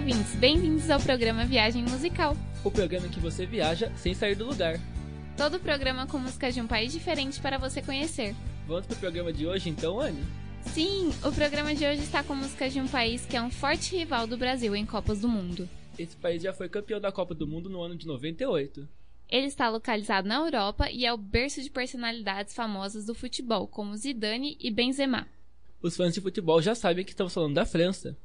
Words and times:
ouvintes, 0.00 0.34
bem-vindos 0.36 0.88
ao 0.88 0.98
programa 0.98 1.44
Viagem 1.44 1.82
Musical. 1.82 2.34
O 2.64 2.70
programa 2.70 3.06
em 3.06 3.10
que 3.10 3.20
você 3.20 3.44
viaja 3.44 3.92
sem 3.96 4.14
sair 4.14 4.34
do 4.34 4.46
lugar. 4.46 4.80
Todo 5.36 5.58
o 5.58 5.60
programa 5.60 6.06
com 6.06 6.16
músicas 6.16 6.54
de 6.54 6.60
um 6.62 6.66
país 6.66 6.90
diferente 6.90 7.38
para 7.38 7.58
você 7.58 7.82
conhecer. 7.82 8.34
Vamos 8.66 8.86
para 8.86 8.96
o 8.96 8.98
programa 8.98 9.30
de 9.30 9.46
hoje 9.46 9.68
então, 9.68 10.00
Anne? 10.00 10.24
Sim, 10.62 11.10
o 11.22 11.30
programa 11.30 11.74
de 11.74 11.84
hoje 11.84 12.00
está 12.00 12.24
com 12.24 12.34
músicas 12.34 12.72
de 12.72 12.80
um 12.80 12.88
país 12.88 13.26
que 13.26 13.36
é 13.36 13.42
um 13.42 13.50
forte 13.50 13.94
rival 13.94 14.26
do 14.26 14.38
Brasil 14.38 14.74
em 14.74 14.86
Copas 14.86 15.20
do 15.20 15.28
Mundo. 15.28 15.68
Esse 15.98 16.16
país 16.16 16.42
já 16.42 16.54
foi 16.54 16.70
campeão 16.70 16.98
da 16.98 17.12
Copa 17.12 17.34
do 17.34 17.46
Mundo 17.46 17.68
no 17.68 17.82
ano 17.82 17.94
de 17.94 18.06
98. 18.06 18.88
Ele 19.28 19.46
está 19.46 19.68
localizado 19.68 20.26
na 20.26 20.36
Europa 20.36 20.90
e 20.90 21.04
é 21.04 21.12
o 21.12 21.18
berço 21.18 21.60
de 21.60 21.68
personalidades 21.68 22.54
famosas 22.54 23.04
do 23.04 23.14
futebol, 23.14 23.68
como 23.68 23.94
Zidane 23.94 24.56
e 24.58 24.70
Benzema. 24.70 25.28
Os 25.82 25.94
fãs 25.94 26.14
de 26.14 26.22
futebol 26.22 26.62
já 26.62 26.74
sabem 26.74 27.04
que 27.04 27.10
estamos 27.10 27.34
falando 27.34 27.54
da 27.54 27.66
França. 27.66 28.16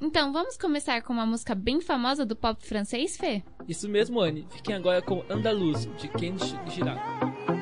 Então, 0.00 0.32
vamos 0.32 0.56
começar 0.56 1.02
com 1.02 1.12
uma 1.12 1.26
música 1.26 1.54
bem 1.54 1.80
famosa 1.80 2.24
do 2.24 2.36
pop 2.36 2.64
francês, 2.64 3.16
Fê? 3.16 3.42
Isso 3.68 3.88
mesmo, 3.88 4.20
Anne. 4.20 4.46
Fiquem 4.50 4.76
agora 4.76 5.02
com 5.02 5.24
Andaluz, 5.28 5.88
de 5.98 6.08
Ken 6.08 6.36
Girac. 6.68 7.57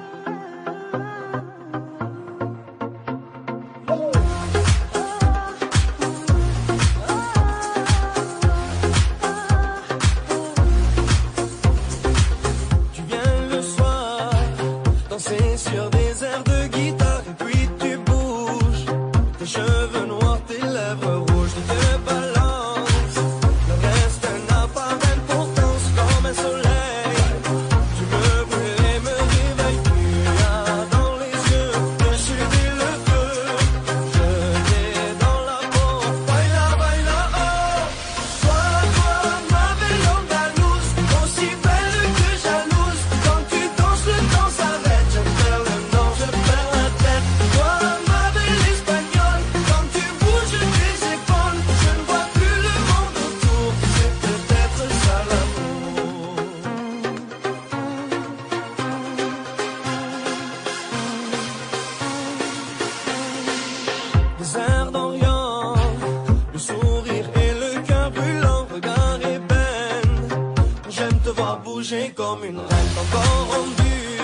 Encore 73.03 73.49
embue, 73.61 74.21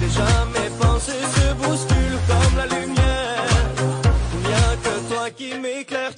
déjà 0.00 0.30
mes 0.54 0.70
pensées 0.80 1.12
se 1.36 1.54
bousculent 1.54 2.20
comme 2.28 2.56
la 2.56 2.66
lumière. 2.66 3.44
Il 4.34 4.40
n'y 4.48 4.54
a 4.54 4.76
que 4.82 5.14
toi 5.14 5.30
qui 5.30 5.58
m'éclaires. 5.58 6.12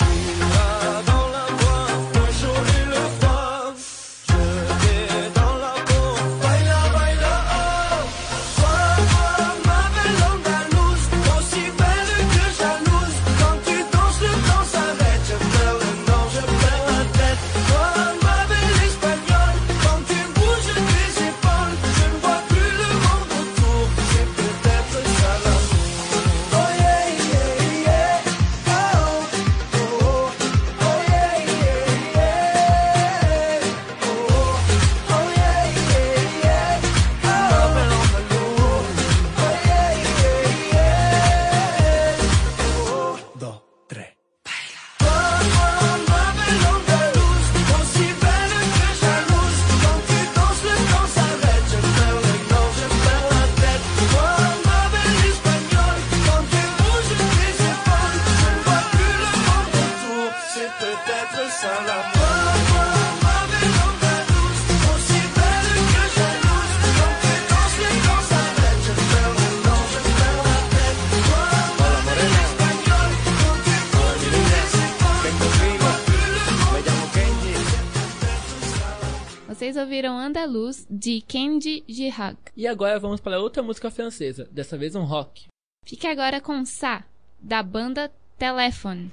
ouviram 79.78 80.18
Andaluz, 80.18 80.86
de 80.90 81.20
Kenji 81.20 81.84
Girac. 81.88 82.38
E 82.56 82.66
agora 82.66 82.98
vamos 82.98 83.20
para 83.20 83.40
outra 83.40 83.62
música 83.62 83.90
francesa, 83.90 84.48
dessa 84.50 84.76
vez 84.76 84.94
um 84.94 85.04
rock. 85.04 85.46
Fique 85.86 86.06
agora 86.06 86.40
com 86.40 86.64
Sa, 86.64 87.04
da 87.40 87.62
banda 87.62 88.12
Telephone. 88.38 89.10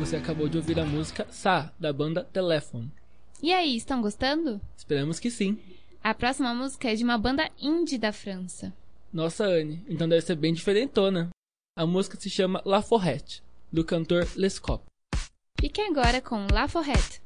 Acabou 0.00 0.48
de 0.48 0.56
ouvir 0.56 0.80
a 0.80 0.84
música 0.84 1.26
Sa, 1.30 1.70
da 1.78 1.92
banda 1.92 2.24
Telephone. 2.24 2.90
E 3.42 3.52
aí, 3.52 3.76
estão 3.76 4.00
gostando? 4.00 4.60
Esperamos 4.76 5.20
que 5.20 5.30
sim. 5.30 5.58
A 6.02 6.14
próxima 6.14 6.54
música 6.54 6.90
é 6.90 6.94
de 6.94 7.04
uma 7.04 7.18
banda 7.18 7.50
indie 7.60 7.98
da 7.98 8.10
França. 8.10 8.72
Nossa, 9.12 9.44
Anne, 9.44 9.84
então 9.88 10.08
deve 10.08 10.22
ser 10.22 10.36
bem 10.36 10.54
diferentona. 10.54 11.28
A 11.76 11.86
música 11.86 12.18
se 12.18 12.30
chama 12.30 12.62
La 12.64 12.80
Forrette, 12.80 13.42
do 13.70 13.84
cantor 13.84 14.26
Lescop. 14.36 14.82
Fiquem 15.60 15.88
agora 15.88 16.22
com 16.22 16.46
La 16.50 16.66
Forrette. 16.66 17.20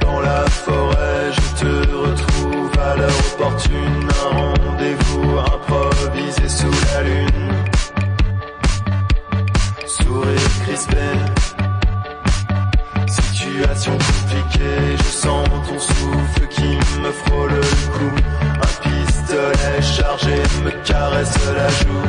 Dans 0.00 0.20
la 0.20 0.44
forêt, 0.50 1.32
je 1.32 1.64
te 1.64 1.96
retrouve 1.96 2.70
à 2.78 2.96
l'heure 2.96 3.20
opportune. 3.32 4.08
Un 4.22 4.36
rendez-vous 4.36 5.38
improvisé 5.38 6.46
sous 6.46 6.70
la 6.92 7.02
lune. 7.02 7.54
Sourire 9.86 10.50
crispé. 10.64 11.06
Situation 13.06 13.92
compliquée, 13.92 14.96
je 14.98 15.02
sens 15.04 15.48
ton 15.66 15.78
souffle 15.78 16.48
qui 16.50 16.78
me 17.00 17.10
frôle 17.10 17.52
le 17.52 17.60
cou. 17.96 18.10
Un 18.62 18.72
pistolet 18.82 19.80
chargé 19.80 20.36
me 20.64 20.70
caresse 20.84 21.38
la 21.54 21.68
joue. 21.68 22.08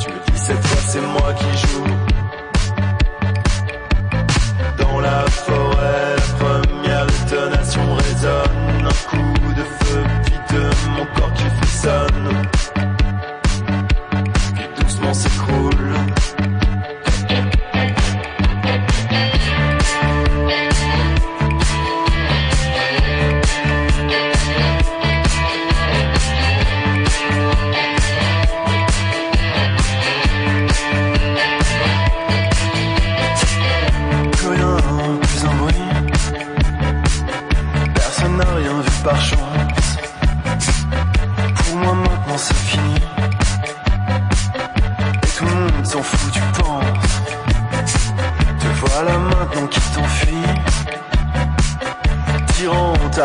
Tu 0.00 0.08
me 0.10 0.18
dis 0.26 0.38
cette 0.38 0.66
fois 0.66 0.82
c'est 0.88 1.00
moi 1.02 1.34
qui 1.34 1.58
joue. 1.68 1.99
La 5.10 5.26
forêt, 5.30 6.16
première 6.38 7.06
détonation 7.06 7.94
résonne. 7.94 8.86
Un 8.92 8.98
coup 9.10 9.54
de 9.54 9.64
feu, 9.84 10.02
puis 10.24 10.58
mon 10.96 11.06
corps 11.14 11.32
qui 11.34 11.44
frissonne. 11.58 12.39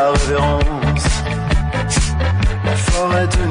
Ta 0.06 0.12
révérence. 0.12 1.24
La 2.64 2.76
forêt 2.76 3.28
de 3.28 3.45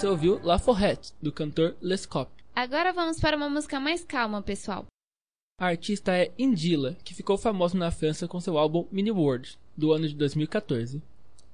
Você 0.00 0.06
ouviu 0.06 0.40
La 0.42 0.58
Forrette, 0.58 1.12
do 1.20 1.30
cantor 1.30 1.76
Lescop. 1.78 2.32
Agora 2.56 2.90
vamos 2.90 3.20
para 3.20 3.36
uma 3.36 3.50
música 3.50 3.78
mais 3.78 4.02
calma, 4.02 4.40
pessoal. 4.40 4.86
A 5.60 5.66
artista 5.66 6.16
é 6.16 6.32
Indila, 6.38 6.96
que 7.04 7.12
ficou 7.12 7.36
famosa 7.36 7.76
na 7.76 7.90
França 7.90 8.26
com 8.26 8.40
seu 8.40 8.56
álbum 8.56 8.86
Mini 8.90 9.10
World, 9.10 9.58
do 9.76 9.92
ano 9.92 10.08
de 10.08 10.14
2014. 10.14 11.02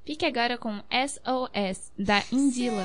Fique 0.05 0.25
agora 0.25 0.57
com 0.57 0.81
SOS, 0.93 1.91
da 1.99 2.23
Indila. 2.31 2.85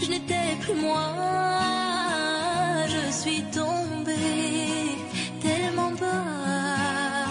Je 0.00 0.10
n'étais 0.10 0.56
plus 0.60 0.74
moi. 0.74 1.14
Je 2.86 3.12
suis 3.12 3.42
tombée 3.44 4.96
tellement 5.40 5.92
bas 5.92 7.26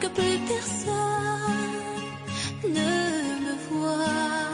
que 0.00 0.06
plus 0.08 0.38
personne 0.48 0.94
ne 2.64 2.92
me 3.44 3.54
voit. 3.68 4.45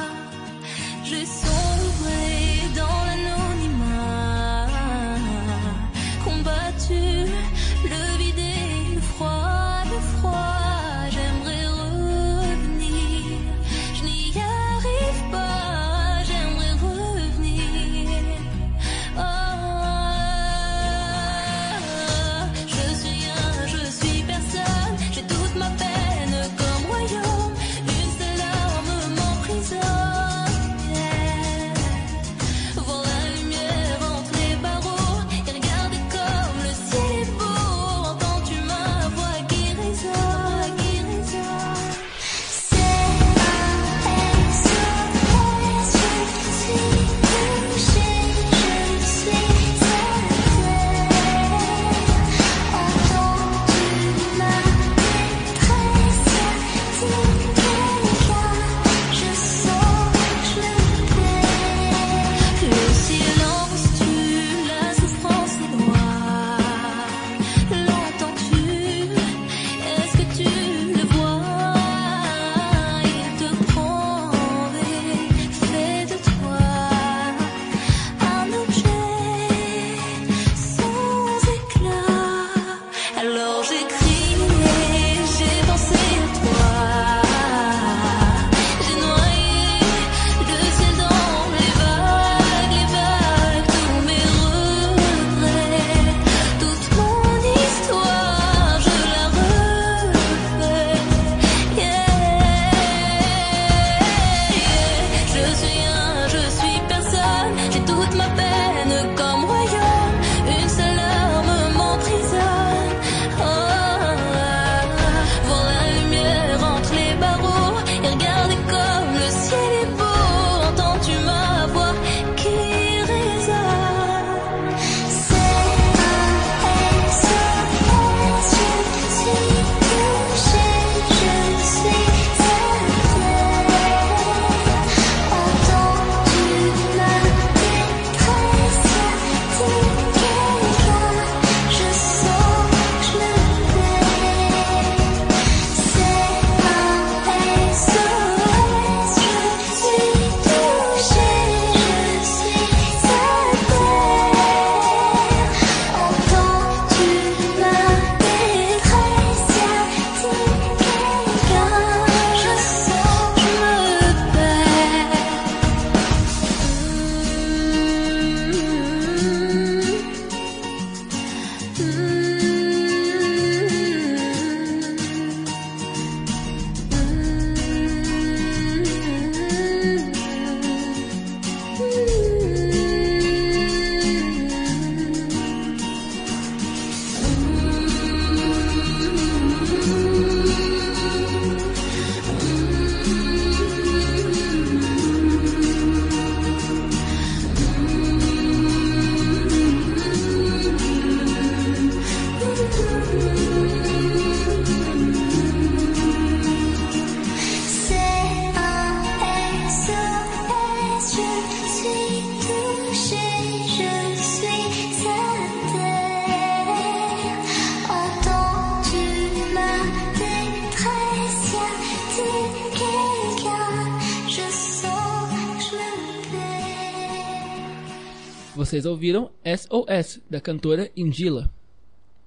Vocês 228.55 228.85
ouviram 228.85 229.31
SOS, 229.43 230.21
da 230.29 230.39
cantora 230.39 230.91
Indila. 230.95 231.51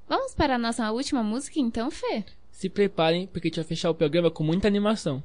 Vamos 0.09 0.33
para 0.33 0.55
a 0.55 0.57
nossa 0.57 0.91
última 0.91 1.21
música 1.21 1.59
então, 1.59 1.91
Fê? 1.91 2.25
Se 2.49 2.67
preparem, 2.67 3.27
porque 3.27 3.47
a 3.47 3.49
gente 3.49 3.57
vai 3.57 3.65
fechar 3.65 3.91
o 3.91 3.95
programa 3.95 4.31
com 4.31 4.43
muita 4.43 4.67
animação. 4.67 5.21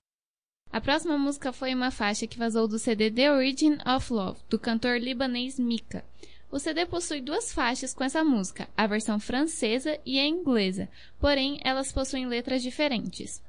A 0.71 0.79
próxima 0.79 1.17
música 1.17 1.55
foi 1.55 1.75
uma 1.75 1.91
faixa 1.91 2.27
que 2.27 2.39
vazou 2.39 2.69
do 2.69 2.79
CD 2.79 3.11
The 3.11 3.33
Origin 3.33 3.79
of 3.87 4.13
Love, 4.13 4.41
do 4.51 4.59
cantor 4.59 4.99
libanês 4.99 5.59
Mika. 5.59 6.05
O 6.53 6.59
CD 6.59 6.85
possui 6.85 7.23
duas 7.23 7.51
faixas 7.51 7.95
com 7.95 8.05
essa 8.05 8.23
música, 8.23 8.69
a 8.77 8.87
versão 8.87 9.19
francesa 9.19 9.99
e 10.05 10.19
a 10.19 10.27
inglesa, 10.27 10.87
porém 11.19 11.59
elas 11.65 11.91
possuem 11.91 12.27
letras 12.27 12.63
diferentes. 12.63 13.43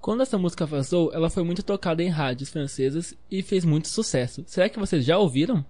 Quando 0.00 0.22
essa 0.22 0.38
música 0.38 0.64
vazou, 0.64 1.12
ela 1.12 1.28
foi 1.28 1.42
muito 1.44 1.62
tocada 1.62 2.02
em 2.02 2.08
rádios 2.08 2.48
francesas 2.48 3.14
e 3.30 3.42
fez 3.42 3.62
muito 3.62 3.88
sucesso. 3.88 4.42
Será 4.46 4.70
que 4.70 4.78
vocês 4.78 5.04
já 5.04 5.18
ouviram? 5.18 5.64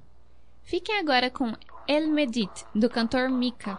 Fiquem 0.66 0.98
agora 0.98 1.28
com 1.30 1.52
El 1.86 2.08
Medit, 2.08 2.64
do 2.74 2.88
cantor 2.88 3.28
Mika. 3.28 3.78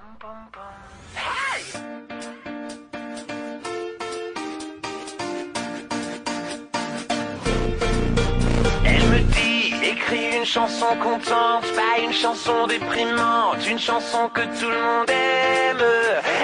Elle 8.85 9.03
me 9.07 9.23
dit, 9.33 9.73
écris 9.83 10.37
une 10.37 10.45
chanson 10.45 10.95
contente, 11.01 11.65
pas 11.73 11.99
une 12.03 12.13
chanson 12.13 12.67
déprimante, 12.67 13.65
une 13.67 13.79
chanson 13.79 14.29
que 14.29 14.41
tout 14.59 14.69
le 14.69 14.79
monde 14.79 15.09
aime. 15.09 15.83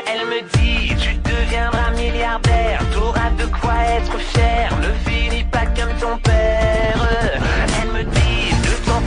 Elle 0.07 0.25
me 0.25 0.41
dit, 0.57 0.95
tu 0.95 1.13
deviendras 1.17 1.91
milliardaire, 1.91 2.81
t'auras 2.91 3.29
de 3.37 3.45
quoi 3.61 3.75
être 3.95 4.17
fier, 4.17 4.75
ne 4.79 4.91
finis 5.07 5.43
pas 5.43 5.67
comme 5.67 5.95
ton 5.99 6.17
père 6.17 6.90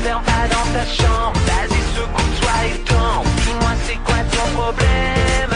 meurs 0.04 0.20
pas 0.22 0.46
dans 0.48 0.66
ta 0.72 0.84
chambre. 0.86 1.38
Vas-y 1.46 1.80
secoue-toi 1.96 2.56
et 2.68 2.78
tombe. 2.80 3.26
Dis-moi 3.44 3.72
c'est 3.86 3.98
quoi 4.04 4.20
ton 4.30 4.60
problème? 4.60 5.53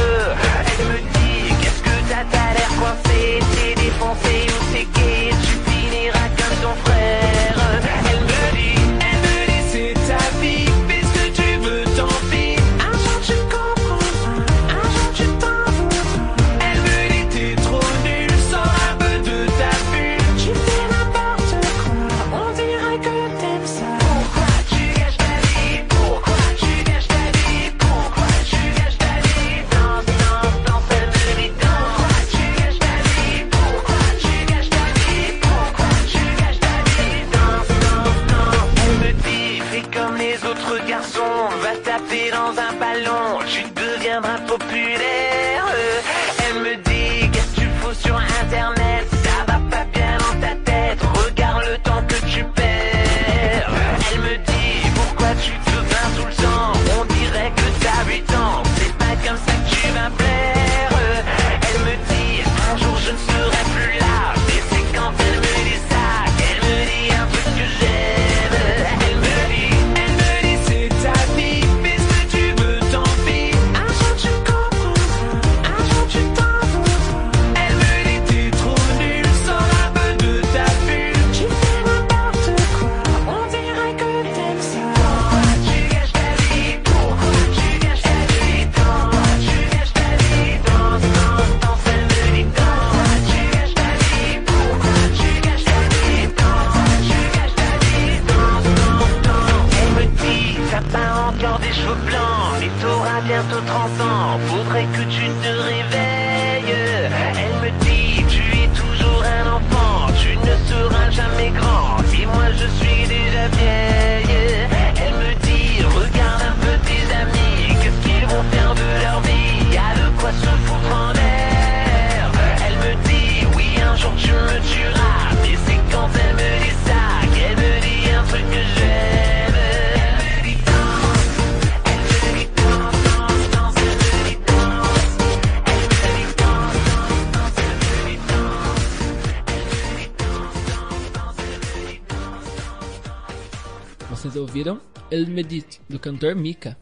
ouviram 144.38 144.80
El 145.10 145.26
Medit, 145.26 145.80
do 145.88 145.98
cantor 145.98 146.34
Mika. 146.34 146.76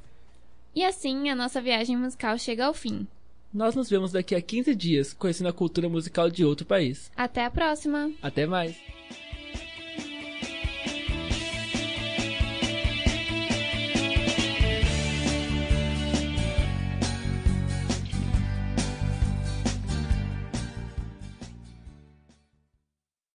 E 0.75 0.85
assim 0.85 1.31
a 1.31 1.35
nossa 1.35 1.61
viagem 1.61 1.97
musical 1.97 2.39
chega 2.39 2.67
ao 2.67 2.75
fim. 2.75 3.07
Nós 3.53 3.75
nos 3.75 3.89
vemos 3.89 4.13
daqui 4.13 4.35
a 4.35 4.41
15 4.41 4.75
dias, 4.75 5.13
conhecendo 5.15 5.49
a 5.49 5.53
cultura 5.53 5.89
musical 5.89 6.29
de 6.29 6.45
outro 6.45 6.67
país. 6.67 7.11
Até 7.17 7.45
a 7.45 7.51
próxima! 7.51 8.11
Até 8.21 8.47
mais! 8.47 8.77